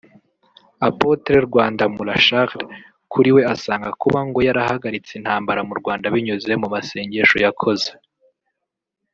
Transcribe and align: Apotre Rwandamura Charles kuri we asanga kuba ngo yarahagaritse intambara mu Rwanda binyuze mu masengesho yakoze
Apotre 0.87 1.35
Rwandamura 1.47 2.15
Charles 2.25 2.67
kuri 3.11 3.29
we 3.35 3.41
asanga 3.53 3.89
kuba 4.01 4.19
ngo 4.27 4.39
yarahagaritse 4.47 5.11
intambara 5.15 5.61
mu 5.67 5.73
Rwanda 5.79 6.05
binyuze 6.13 6.51
mu 6.61 6.67
masengesho 6.75 7.37
yakoze 7.45 7.89